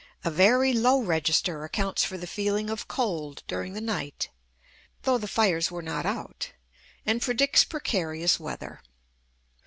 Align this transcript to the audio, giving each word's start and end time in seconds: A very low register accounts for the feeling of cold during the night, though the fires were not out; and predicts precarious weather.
A 0.23 0.31
very 0.31 0.73
low 0.73 0.99
register 1.03 1.63
accounts 1.63 2.03
for 2.03 2.17
the 2.17 2.25
feeling 2.25 2.71
of 2.71 2.87
cold 2.87 3.43
during 3.47 3.73
the 3.73 3.79
night, 3.81 4.29
though 5.03 5.19
the 5.19 5.27
fires 5.27 5.69
were 5.69 5.83
not 5.83 6.07
out; 6.07 6.53
and 7.05 7.21
predicts 7.21 7.63
precarious 7.63 8.39
weather. 8.39 8.81